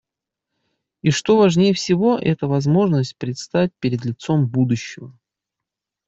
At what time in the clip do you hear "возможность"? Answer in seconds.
2.47-3.15